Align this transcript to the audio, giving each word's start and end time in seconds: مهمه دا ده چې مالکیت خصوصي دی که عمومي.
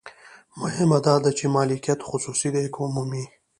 مهمه 0.61 0.97
دا 1.07 1.15
ده 1.23 1.31
چې 1.37 1.45
مالکیت 1.55 1.99
خصوصي 2.09 2.49
دی 2.55 2.63
که 2.73 2.79
عمومي. 2.87 3.25